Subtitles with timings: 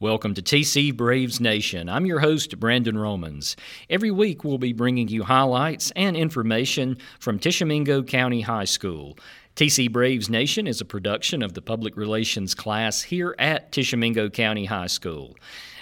[0.00, 1.88] Welcome to TC Braves Nation.
[1.88, 3.54] I'm your host, Brandon Romans.
[3.88, 9.16] Every week, we'll be bringing you highlights and information from Tishomingo County High School.
[9.56, 14.64] TC Braves Nation is a production of the Public Relations class here at Tishomingo County
[14.64, 15.36] High School.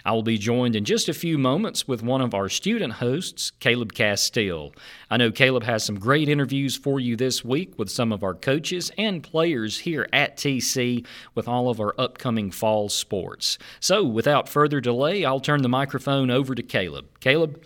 [0.05, 3.51] I will be joined in just a few moments with one of our student hosts,
[3.61, 4.75] Caleb Castile.
[5.11, 8.35] I know Caleb has some great interviews for you this week with some of our
[8.35, 13.57] coaches and players here at TC with all of our upcoming fall sports.
[13.81, 17.07] So, without further delay, I'll turn the microphone over to Caleb.
[17.21, 17.65] Caleb?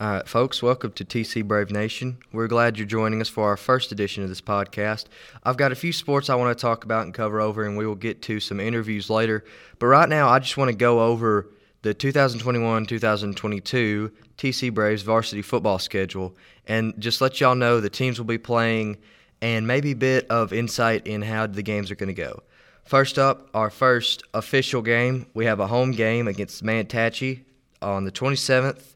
[0.00, 2.18] All right, folks, welcome to TC Brave Nation.
[2.32, 5.04] We're glad you're joining us for our first edition of this podcast.
[5.44, 7.86] I've got a few sports I want to talk about and cover over, and we
[7.86, 9.44] will get to some interviews later.
[9.78, 11.48] But right now, I just want to go over
[11.82, 18.18] the 2021 2022 TC Braves varsity football schedule and just let y'all know the teams
[18.18, 18.96] will be playing
[19.42, 22.42] and maybe a bit of insight in how the games are going to go.
[22.82, 27.44] First up, our first official game, we have a home game against Mantachie
[27.80, 28.94] on the 27th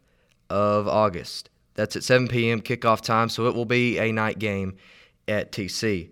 [0.50, 1.50] of August.
[1.74, 2.60] That's at 7 p.m.
[2.60, 4.76] kickoff time, so it will be a night game
[5.28, 6.10] at TC.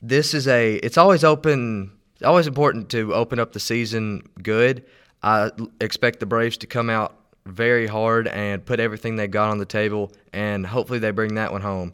[0.00, 0.76] This is a.
[0.76, 1.92] It's always open.
[2.24, 4.84] Always important to open up the season good.
[5.22, 9.58] I expect the Braves to come out very hard and put everything they've got on
[9.58, 11.92] the table, and hopefully they bring that one home.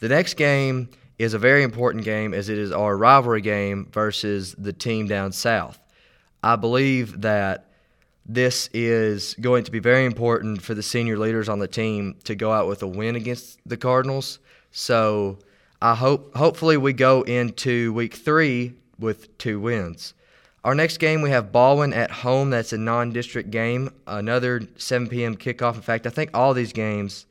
[0.00, 4.54] The next game is a very important game as it is our rivalry game versus
[4.58, 5.78] the team down south.
[6.42, 7.71] I believe that
[8.24, 12.34] this is going to be very important for the senior leaders on the team to
[12.34, 14.38] go out with a win against the Cardinals.
[14.70, 15.38] So
[15.80, 20.14] I hope hopefully we go into week three with two wins.
[20.64, 22.50] Our next game we have Baldwin at home.
[22.50, 23.90] That's a non-district game.
[24.06, 25.36] Another 7 p.m.
[25.36, 25.74] kickoff.
[25.74, 27.26] In fact, I think all these games,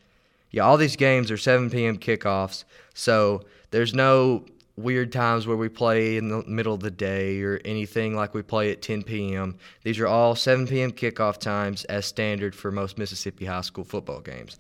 [0.52, 1.98] yeah, all these games are 7 p.m.
[1.98, 2.66] kickoffs.
[2.94, 4.44] So there's no
[4.76, 8.42] weird times where we play in the middle of the day or anything like we
[8.42, 9.58] play at 10 p.m.
[9.84, 10.92] These are all 7 p.m.
[10.92, 14.58] kickoff times as standard for most Mississippi high school football games.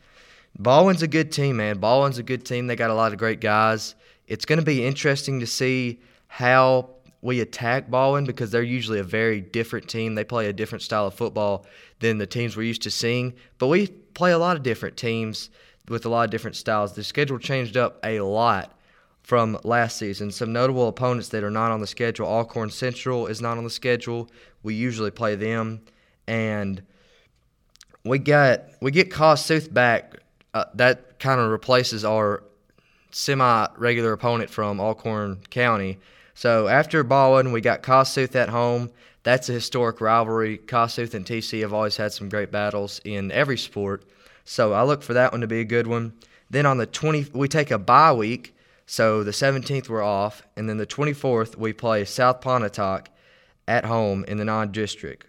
[0.59, 1.79] Baldwin's a good team, man.
[1.79, 2.67] Baldwin's a good team.
[2.67, 3.95] They got a lot of great guys.
[4.27, 6.89] It's going to be interesting to see how
[7.21, 10.15] we attack Baldwin because they're usually a very different team.
[10.15, 11.65] They play a different style of football
[11.99, 13.33] than the teams we're used to seeing.
[13.59, 15.49] But we play a lot of different teams
[15.87, 16.93] with a lot of different styles.
[16.93, 18.77] The schedule changed up a lot
[19.23, 20.31] from last season.
[20.31, 22.27] Some notable opponents that are not on the schedule.
[22.27, 24.29] Alcorn Central is not on the schedule.
[24.63, 25.81] We usually play them,
[26.27, 26.81] and
[28.03, 30.17] we got we get Kossuth back.
[30.53, 32.43] Uh, that kind of replaces our
[33.11, 35.97] semi-regular opponent from Alcorn County.
[36.33, 38.89] So after Baldwin, we got Kossuth at home.
[39.23, 40.57] That's a historic rivalry.
[40.57, 44.03] Kossuth and TC have always had some great battles in every sport.
[44.45, 46.13] So I look for that one to be a good one.
[46.49, 48.53] Then on the 20, we take a bye week
[48.91, 53.07] so the 17th we're off, and then the 24th we play South Pontotoc
[53.65, 55.27] at home in the non-district.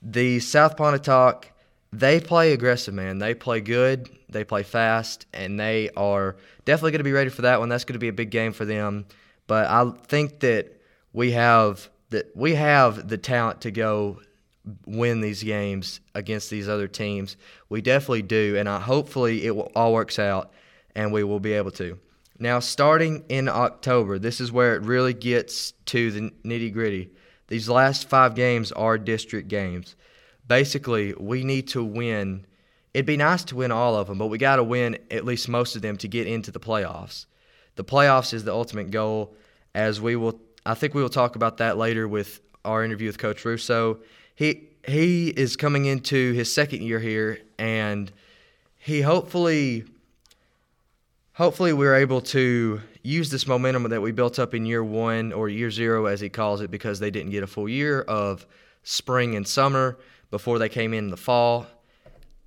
[0.00, 1.50] The South Pontotoc,
[1.92, 3.18] they play aggressive, man.
[3.18, 7.42] They play good, they play fast, and they are definitely going to be ready for
[7.42, 7.68] that one.
[7.68, 9.06] That's going to be a big game for them.
[9.48, 10.80] But I think that
[11.12, 14.20] we have that we have the talent to go
[14.86, 17.36] win these games against these other teams.
[17.68, 20.52] We definitely do, and I, hopefully it all works out,
[20.94, 21.98] and we will be able to.
[22.38, 27.10] Now, starting in October, this is where it really gets to the nitty gritty.
[27.48, 29.96] These last five games are district games.
[30.46, 32.46] Basically, we need to win.
[32.92, 35.48] It'd be nice to win all of them, but we got to win at least
[35.48, 37.26] most of them to get into the playoffs.
[37.76, 39.34] The playoffs is the ultimate goal,
[39.74, 40.40] as we will.
[40.64, 44.00] I think we will talk about that later with our interview with Coach Russo.
[44.34, 48.10] He he is coming into his second year here, and
[48.78, 49.84] he hopefully
[51.36, 55.50] hopefully we're able to use this momentum that we built up in year one or
[55.50, 58.46] year zero, as he calls it, because they didn't get a full year of
[58.82, 59.98] spring and summer
[60.30, 61.66] before they came in the fall.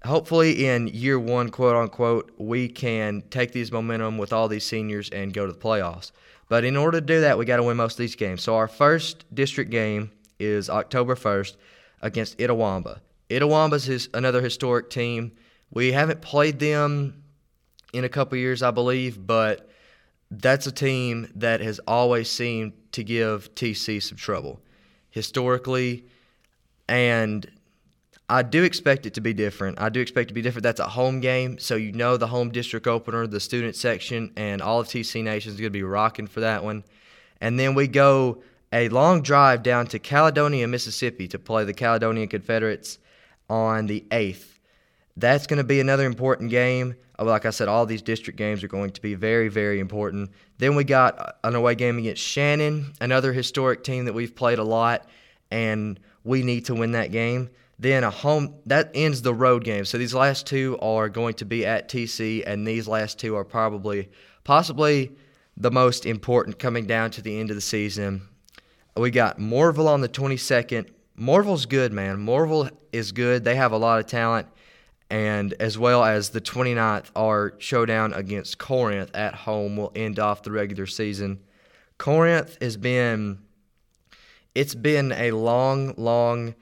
[0.04, 5.10] Hopefully, in year one, quote unquote, we can take these momentum with all these seniors
[5.10, 6.12] and go to the playoffs.
[6.48, 8.42] But in order to do that, we got to win most of these games.
[8.42, 11.58] So our first district game is October 1st
[12.02, 13.02] against Itawamba.
[13.30, 15.34] Itawamba's is another historic team.
[15.70, 17.19] We haven't played them
[17.94, 19.70] in a couple years, I believe, but
[20.32, 24.62] that's a team that has always seemed to give TC some trouble
[25.10, 26.06] historically.
[26.88, 27.50] And
[28.30, 29.82] I do expect it to be different.
[29.82, 30.64] I do expect it to be different.
[30.64, 34.62] That's a home game, so you know the home district opener, the student section, and
[34.62, 36.84] all of TC Nation is going to be rocking for that one.
[37.42, 42.28] And then we go a long drive down to Caledonia, Mississippi to play the Caledonia
[42.28, 43.00] Confederates
[43.50, 44.59] on the 8th.
[45.18, 46.96] That's going to be another important game.
[47.18, 50.32] Uh, like I said, all these district games are going to be very, very important.
[50.58, 54.64] Then we got an away game against Shannon, another historic team that we've played a
[54.64, 55.08] lot.
[55.52, 57.50] and we need to win that game.
[57.80, 59.86] Then a home that ends the road game.
[59.86, 63.46] So these last two are going to be at TC, and these last two are
[63.46, 64.10] probably,
[64.44, 65.14] possibly,
[65.56, 68.22] the most important coming down to the end of the season.
[68.98, 70.90] We got Mooreville on the 22nd.
[71.18, 72.18] Mooreville's good, man.
[72.18, 73.46] Mooreville is good.
[73.46, 74.48] They have a lot of talent.
[75.10, 80.44] And as well as the 29th, our showdown against Corinth at home will end off
[80.44, 81.40] the regular season.
[81.98, 83.40] Corinth has been,
[84.54, 86.54] it's been a long, long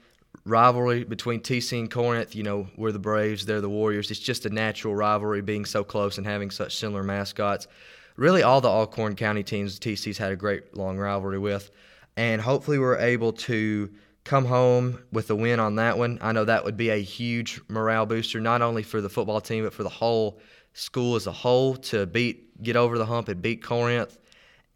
[0.44, 2.34] rivalry between TC and Corinth.
[2.34, 4.10] You know, we're the Braves, they're the Warriors.
[4.10, 7.68] It's just a natural rivalry being so close and having such similar mascots.
[8.16, 11.70] Really, all the Alcorn County teams TC's had a great long rivalry with.
[12.16, 13.90] And hopefully, we're able to
[14.28, 16.18] come home with a win on that one.
[16.20, 19.64] I know that would be a huge morale booster, not only for the football team,
[19.64, 20.38] but for the whole
[20.74, 24.18] school as a whole to beat, get over the hump and beat Corinth.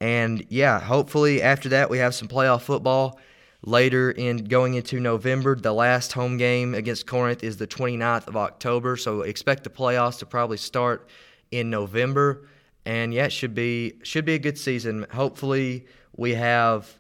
[0.01, 3.21] And yeah, hopefully after that we have some playoff football
[3.63, 5.55] later in going into November.
[5.55, 10.19] The last home game against Corinth is the 29th of October, so expect the playoffs
[10.21, 11.11] to probably start
[11.51, 12.49] in November.
[12.87, 15.07] And yeah, it should be should be a good season.
[15.13, 15.85] Hopefully
[16.17, 16.99] we have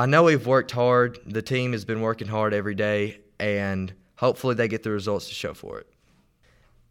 [0.00, 1.18] I know we've worked hard.
[1.26, 5.34] The team has been working hard every day and hopefully they get the results to
[5.34, 5.92] show for it.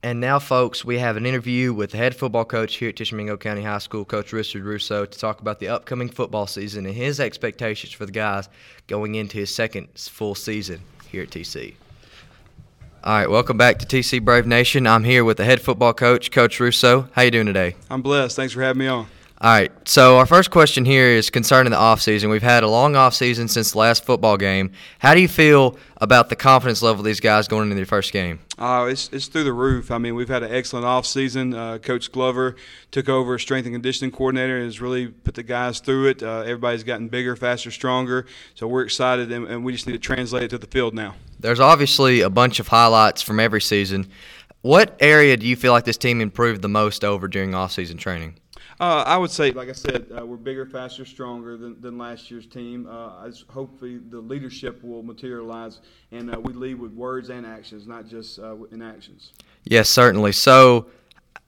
[0.04, 3.36] And now, folks, we have an interview with the head football coach here at Tishomingo
[3.36, 7.20] County High School, Coach Richard Russo, to talk about the upcoming football season and his
[7.20, 8.48] expectations for the guys
[8.86, 10.80] going into his second full season
[11.12, 11.74] here at TC.
[13.04, 14.86] All right, welcome back to TC Brave Nation.
[14.86, 17.10] I'm here with the head football coach, Coach Russo.
[17.14, 17.76] How you doing today?
[17.90, 18.36] I'm blessed.
[18.36, 19.08] Thanks for having me on.
[19.42, 19.72] All right.
[19.88, 22.30] So our first question here is concerning the offseason.
[22.30, 24.74] We've had a long offseason since the last football game.
[25.00, 28.12] How do you feel about the confidence level of these guys going into their first
[28.12, 28.40] game?
[28.58, 29.92] Oh, it's, it's through the roof.
[29.92, 31.56] I mean, we've had an excellent offseason.
[31.58, 32.58] Uh, Coach Glover
[32.92, 36.22] took over as strength and conditioning coordinator and has really put the guys through it.
[36.22, 38.26] Uh, everybody's gotten bigger, faster, stronger.
[38.56, 41.16] So we're excited, and, and we just need to translate it to the field now.
[41.40, 44.10] There's obviously a bunch of highlights from every season.
[44.64, 48.36] What area do you feel like this team improved the most over during offseason training?
[48.80, 52.32] Uh, I would say, like I said, uh, we're bigger, faster, stronger than, than last
[52.32, 52.88] year's team.
[52.90, 55.80] Uh, hopefully the leadership will materialize,
[56.12, 59.34] and uh, we lead with words and actions, not just uh, in actions.
[59.66, 60.32] Yes, certainly.
[60.32, 60.86] So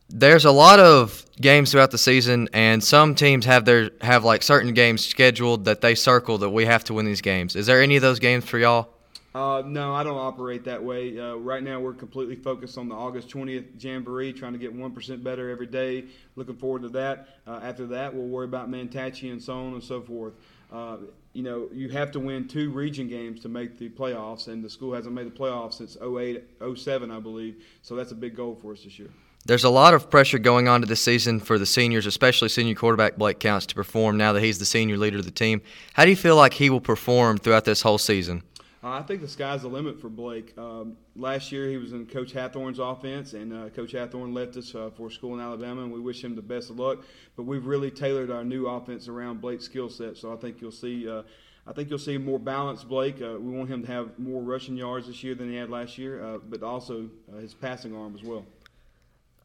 [0.10, 4.44] there's a lot of games throughout the season, and some teams have their have like
[4.44, 7.56] certain games scheduled that they circle that we have to win these games.
[7.56, 8.90] Is there any of those games for y'all?
[9.34, 11.18] Uh, no, I don't operate that way.
[11.18, 15.24] Uh, right now, we're completely focused on the August 20th Jamboree, trying to get 1%
[15.24, 16.06] better every day.
[16.36, 17.30] Looking forward to that.
[17.48, 20.34] Uh, after that, we'll worry about Mantachie and so on and so forth.
[20.72, 20.98] Uh,
[21.34, 24.70] you know, you have to win two region games to make the playoffs, and the
[24.70, 26.44] school hasn't made the playoffs since 08,
[26.76, 27.64] 07, I believe.
[27.82, 29.10] So that's a big goal for us this year.
[29.46, 32.76] There's a lot of pressure going on to this season for the seniors, especially senior
[32.76, 35.62] quarterback Blake Counts, to perform now that he's the senior leader of the team.
[35.94, 38.44] How do you feel like he will perform throughout this whole season?
[38.84, 40.58] Uh, I think the sky's the limit for Blake.
[40.58, 44.74] Um, last year he was in Coach Hathorn's offense, and uh, Coach Hathorn left us
[44.74, 47.04] uh, for school in Alabama, and we wish him the best of luck.
[47.36, 50.72] But we've really tailored our new offense around Blake's skill set, so I think you'll
[50.72, 51.08] see.
[51.08, 51.22] Uh,
[51.68, 53.22] I think you'll see more balanced Blake.
[53.22, 56.00] Uh, we want him to have more rushing yards this year than he had last
[56.00, 57.08] year, uh, but also
[57.40, 58.44] his passing arm as well.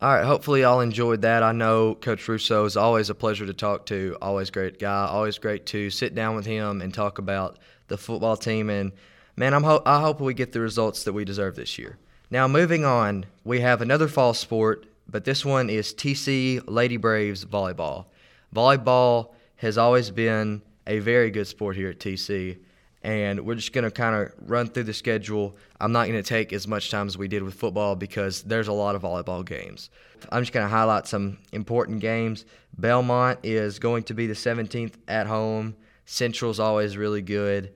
[0.01, 0.25] All right.
[0.25, 1.43] Hopefully, y'all enjoyed that.
[1.43, 4.17] I know Coach Russo is always a pleasure to talk to.
[4.23, 5.07] Always great guy.
[5.07, 7.59] Always great to sit down with him and talk about
[7.89, 8.93] the football team and
[9.37, 11.99] man, I'm ho- I hope we get the results that we deserve this year.
[12.31, 17.45] Now, moving on, we have another fall sport, but this one is TC Lady Braves
[17.45, 18.07] volleyball.
[18.55, 22.59] Volleyball has always been a very good sport here at TC,
[23.03, 25.57] and we're just going to kind of run through the schedule.
[25.81, 28.69] I'm not going to take as much time as we did with football because there's
[28.69, 29.91] a lot of volleyball games.
[30.33, 32.45] I'm just going to highlight some important games.
[32.79, 35.77] Belmont is going to be the 17th at home.
[36.05, 37.73] Central's always really good.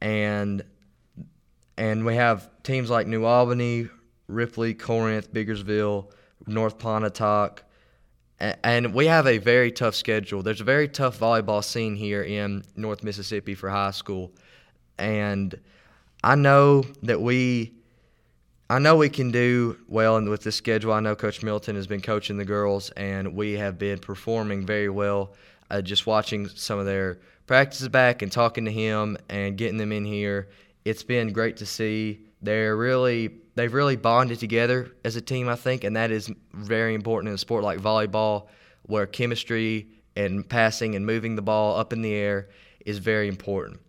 [0.00, 0.62] And
[1.78, 3.88] and we have teams like New Albany,
[4.26, 6.10] Ripley, Corinth, Biggersville,
[6.46, 7.62] North Pontotoc,
[8.40, 10.42] and we have a very tough schedule.
[10.42, 14.32] There's a very tough volleyball scene here in North Mississippi for high school,
[14.98, 15.58] and
[16.22, 17.74] I know that we,
[18.68, 20.92] I know we can do well with this schedule.
[20.92, 24.88] I know Coach Milton has been coaching the girls, and we have been performing very
[24.88, 25.34] well.
[25.70, 29.92] Uh, just watching some of their practices back and talking to him and getting them
[29.92, 30.48] in here
[30.84, 32.20] it's been great to see.
[32.42, 36.94] They're really they've really bonded together as a team, I think, and that is very
[36.94, 38.46] important in a sport like volleyball,
[38.82, 42.48] where chemistry and passing and moving the ball up in the air
[42.86, 43.80] is very important.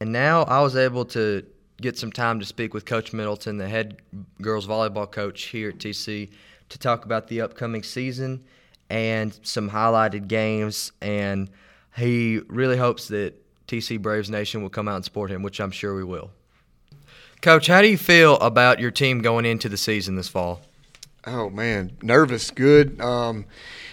[0.00, 1.44] And now I was able to
[1.80, 4.00] get some time to speak with Coach Middleton, the head
[4.40, 6.30] girls volleyball coach here at TC,
[6.68, 8.44] to talk about the upcoming season
[8.88, 10.92] and some highlighted games.
[11.00, 11.50] And
[11.96, 13.39] he really hopes that
[13.70, 16.32] TC Braves Nation will come out and support him, which I'm sure we will.
[17.40, 20.60] Coach, how do you feel about your team going into the season this fall?
[21.24, 22.50] Oh man, nervous.
[22.50, 23.00] Good.
[23.00, 23.44] Um,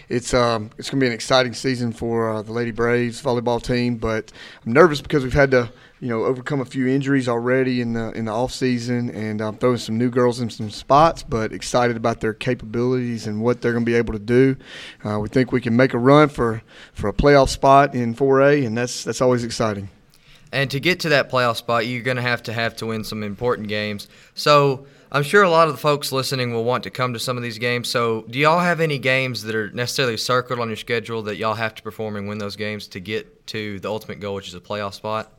[0.10, 3.62] it's um, it's going to be an exciting season for uh, the Lady Braves volleyball
[3.62, 4.32] team, but
[4.66, 8.12] I'm nervous because we've had to you know overcome a few injuries already in the
[8.12, 11.98] in the off season, and I'm throwing some new girls in some spots, but excited
[11.98, 14.56] about their capabilities and what they're going to be able to do.
[15.04, 16.62] Uh, we think we can make a run for
[16.94, 19.90] for a playoff spot in 4A, and that's that's always exciting.
[20.52, 23.04] And to get to that playoff spot, you're going to have to have to win
[23.04, 24.08] some important games.
[24.34, 27.38] So I'm sure a lot of the folks listening will want to come to some
[27.38, 27.88] of these games.
[27.88, 31.54] So, do y'all have any games that are necessarily circled on your schedule that y'all
[31.54, 34.54] have to perform and win those games to get to the ultimate goal, which is
[34.54, 35.32] a playoff spot?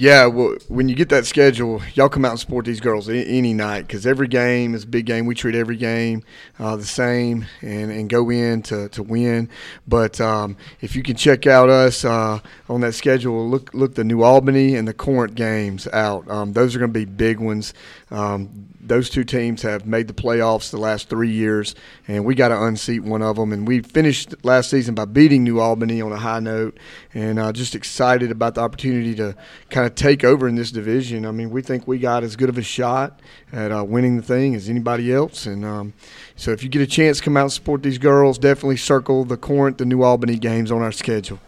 [0.00, 3.52] Yeah, well, when you get that schedule, y'all come out and support these girls any
[3.52, 5.26] night because every game is a big game.
[5.26, 6.22] We treat every game
[6.58, 9.50] uh, the same and, and go in to, to win.
[9.86, 12.40] But um, if you can check out us uh,
[12.70, 16.26] on that schedule, look look the New Albany and the Corinth games out.
[16.30, 17.74] Um, those are going to be big ones.
[18.10, 21.74] Um, those two teams have made the playoffs the last three years,
[22.08, 23.52] and we got to unseat one of them.
[23.52, 26.78] And we finished last season by beating New Albany on a high note,
[27.12, 29.36] and uh, just excited about the opportunity to
[29.68, 31.26] kind of take over in this division.
[31.26, 33.20] I mean, we think we got as good of a shot
[33.52, 35.92] at uh, winning the thing as anybody else, and um,
[36.36, 38.38] so if you get a chance, come out and support these girls.
[38.38, 41.38] Definitely circle the Corinth, the New Albany games on our schedule.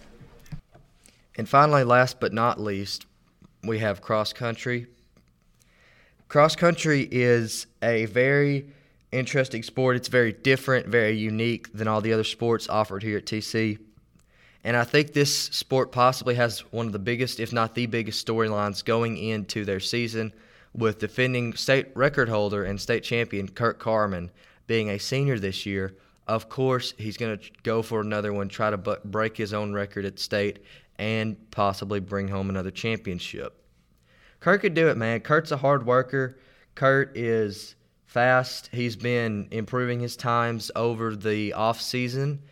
[1.37, 3.07] And finally, last but not least,
[3.63, 4.87] we have cross country
[6.33, 8.65] cross country is a very
[9.13, 9.97] interesting sport.
[9.97, 13.79] It's very different, very unique than all the other sports offered here at TC.
[14.65, 18.25] And I think this sport possibly has one of the biggest, if not the biggest,
[18.25, 20.33] storylines going into their season
[20.73, 24.31] with defending state record holder and state champion Kurt Carmen
[24.67, 25.97] being a senior this year.
[26.29, 30.05] Of course, he's going to go for another one, try to break his own record
[30.05, 30.61] at state,
[30.97, 33.59] and possibly bring home another championship.
[34.39, 35.21] Kurt could do it, man.
[35.21, 36.39] Kurt's a hard worker.
[36.77, 37.75] Kurt is
[38.07, 38.69] fast.
[38.73, 42.43] He's been improving his times over the off season,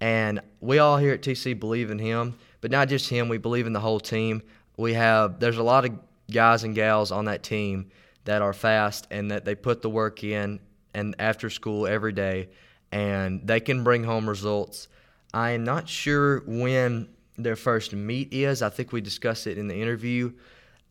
[0.00, 2.38] and we all here at TC believe in him.
[2.60, 3.28] But not just him.
[3.28, 4.42] We believe in the whole team.
[4.76, 5.92] We have there's a lot of
[6.30, 7.90] guys and gals on that team
[8.24, 10.60] that are fast and that they put the work in
[10.92, 12.48] and after school every day,
[12.90, 14.88] and they can bring home results.
[15.32, 18.62] I am not sure when their first meet is.
[18.62, 20.32] I think we discussed it in the interview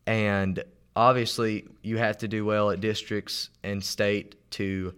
[0.08, 0.64] and
[0.96, 4.94] obviously you have to do well at districts and state to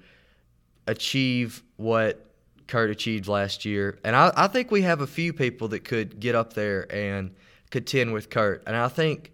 [0.87, 2.30] achieve what
[2.71, 3.99] Kurt achieved last year.
[4.05, 7.35] And I, I think we have a few people that could get up there and
[7.71, 8.63] contend with Kurt.
[8.67, 9.33] And I think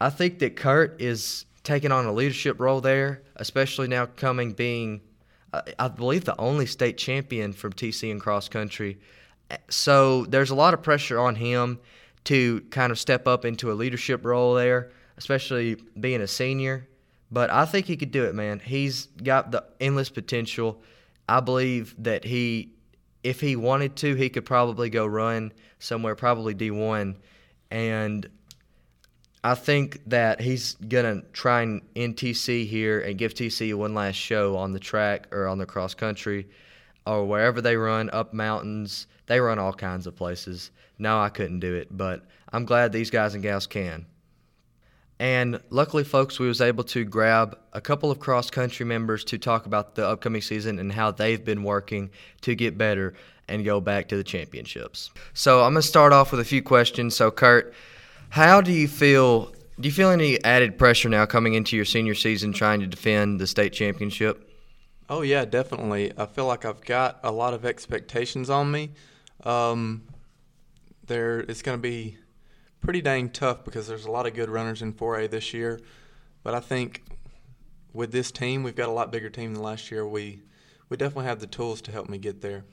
[0.00, 5.02] I think that Kurt is taking on a leadership role there, especially now coming being
[5.78, 8.98] I believe the only state champion from TC in cross country.
[9.68, 11.80] So there's a lot of pressure on him
[12.24, 16.88] to kind of step up into a leadership role there especially being a senior.
[17.30, 18.58] But I think he could do it, man.
[18.58, 20.82] He's got the endless potential.
[21.28, 22.72] I believe that he,
[23.22, 27.16] if he wanted to, he could probably go run somewhere, probably D1.
[27.70, 28.28] And
[29.42, 33.94] I think that he's going to try and end TC here and give TC one
[33.94, 36.48] last show on the track or on the cross country
[37.06, 39.06] or wherever they run, up mountains.
[39.26, 40.70] They run all kinds of places.
[40.98, 44.06] No, I couldn't do it, but I'm glad these guys and gals can.
[45.20, 49.36] And luckily, folks, we was able to grab a couple of cross country members to
[49.36, 52.08] talk about the upcoming season and how they've been working
[52.40, 53.12] to get better
[53.46, 55.10] and go back to the championships.
[55.34, 57.14] So I'm gonna start off with a few questions.
[57.14, 57.74] So Kurt,
[58.30, 59.52] how do you feel?
[59.78, 63.40] Do you feel any added pressure now coming into your senior season trying to defend
[63.40, 64.50] the state championship?
[65.10, 66.12] Oh yeah, definitely.
[66.16, 68.92] I feel like I've got a lot of expectations on me.
[69.44, 70.04] Um,
[71.06, 72.16] there, it's going to be
[72.80, 75.80] pretty dang tough because there's a lot of good runners in 4A this year.
[76.42, 77.02] But I think
[77.92, 80.06] with this team, we've got a lot bigger team than last year.
[80.06, 80.42] We
[80.88, 82.64] we definitely have the tools to help me get there.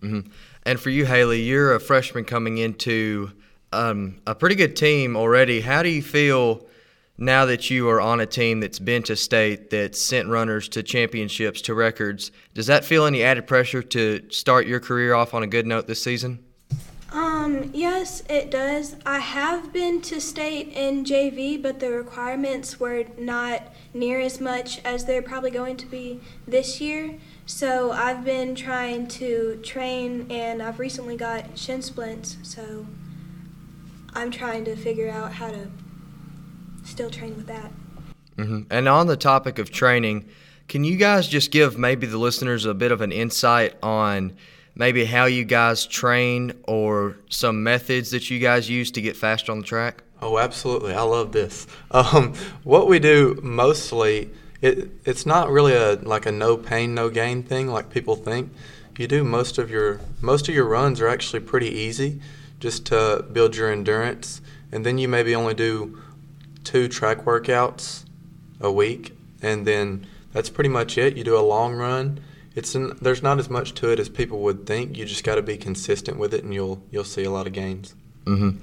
[0.00, 0.30] Mm-hmm.
[0.64, 3.30] And for you, Haley, you're a freshman coming into
[3.72, 5.62] um, a pretty good team already.
[5.62, 6.66] How do you feel
[7.16, 10.82] now that you are on a team that's been to state, that's sent runners to
[10.82, 12.32] championships, to records?
[12.52, 15.86] Does that feel any added pressure to start your career off on a good note
[15.86, 16.43] this season?
[17.44, 18.96] Um, yes, it does.
[19.04, 24.82] I have been to state in JV, but the requirements were not near as much
[24.82, 27.18] as they're probably going to be this year.
[27.44, 32.86] So I've been trying to train, and I've recently got shin splints, so
[34.14, 35.68] I'm trying to figure out how to
[36.82, 37.70] still train with that.
[38.38, 38.62] Mm-hmm.
[38.70, 40.30] And on the topic of training,
[40.66, 44.34] can you guys just give maybe the listeners a bit of an insight on–
[44.74, 49.52] maybe how you guys train or some methods that you guys use to get faster
[49.52, 50.02] on the track?
[50.20, 50.94] Oh, absolutely.
[50.94, 51.66] I love this.
[51.90, 57.10] Um, what we do mostly, it, it's not really a like a no pain no
[57.10, 58.52] gain thing like people think.
[58.98, 62.20] You do most of your most of your runs are actually pretty easy,
[62.60, 64.40] just to build your endurance,
[64.72, 66.00] and then you maybe only do
[66.62, 68.04] two track workouts
[68.60, 71.16] a week, and then that's pretty much it.
[71.16, 72.20] You do a long run.
[72.54, 74.96] It's an, there's not as much to it as people would think.
[74.96, 77.52] You just got to be consistent with it, and you'll you'll see a lot of
[77.52, 77.94] gains.
[78.24, 78.58] Mm-hmm.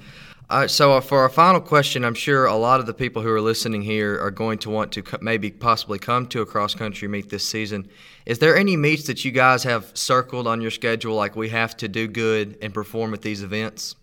[0.50, 3.22] All right, so uh, for our final question, I'm sure a lot of the people
[3.22, 6.46] who are listening here are going to want to co- maybe possibly come to a
[6.46, 7.88] cross country meet this season.
[8.26, 11.74] Is there any meets that you guys have circled on your schedule, like we have
[11.78, 13.94] to do good and perform at these events?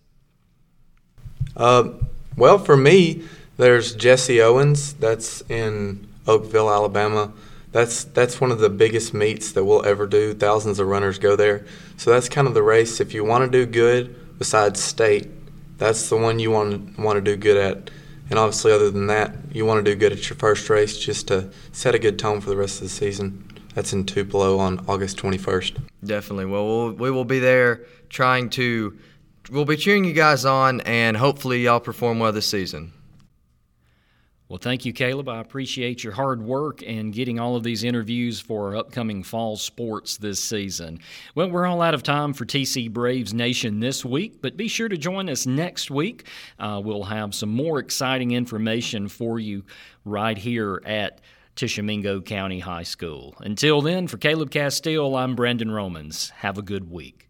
[1.56, 1.90] Uh,
[2.36, 3.22] well, for me,
[3.56, 4.94] there's Jesse Owens.
[4.94, 7.32] That's in Oakville, Alabama.
[7.72, 10.34] That's that's one of the biggest meets that we'll ever do.
[10.34, 11.64] Thousands of runners go there.
[11.96, 13.00] So that's kind of the race.
[13.00, 15.28] If you want to do good besides state,
[15.78, 17.90] that's the one you want want to do good at.
[18.28, 21.28] And obviously, other than that, you want to do good at your first race just
[21.28, 23.44] to set a good tone for the rest of the season.
[23.74, 25.78] That's in Tupelo on August 21st.
[26.04, 26.46] Definitely.
[26.46, 28.98] Well, we'll we will be there trying to.
[29.50, 32.92] We'll be cheering you guys on, and hopefully, y'all perform well this season.
[34.50, 35.28] Well, thank you, Caleb.
[35.28, 39.56] I appreciate your hard work and getting all of these interviews for our upcoming fall
[39.56, 40.98] sports this season.
[41.36, 44.88] Well, we're all out of time for TC Braves Nation this week, but be sure
[44.88, 46.26] to join us next week.
[46.58, 49.62] Uh, we'll have some more exciting information for you
[50.04, 51.20] right here at
[51.54, 53.36] Tishomingo County High School.
[53.38, 56.30] Until then, for Caleb Castile, I'm Brandon Romans.
[56.30, 57.29] Have a good week.